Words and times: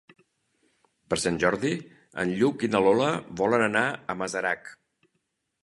Per 1.13 1.19
Sant 1.23 1.37
Jordi 1.43 1.73
en 2.25 2.33
Lluc 2.41 2.65
i 2.69 2.71
na 2.77 2.81
Lola 2.87 3.11
volen 3.43 3.67
anar 3.69 3.87
a 3.91 4.17
Masarac. 4.23 4.77